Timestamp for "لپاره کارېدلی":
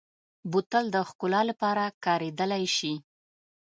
1.49-2.65